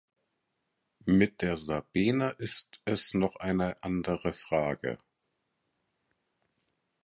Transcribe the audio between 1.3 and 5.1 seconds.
der Sabena ist es noch eine andere Frage.